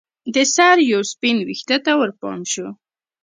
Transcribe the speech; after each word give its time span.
د 0.33 0.35
سر 0.55 0.77
یوه 0.91 1.05
سپین 1.11 1.37
ویښته 1.47 1.77
ته 1.85 1.91
ورپام 1.99 2.39
شو 2.51 2.67